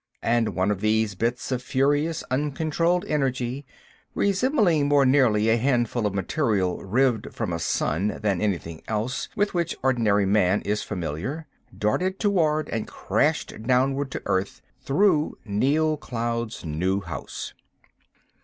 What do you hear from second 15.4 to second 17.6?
Neal Cloud's new house.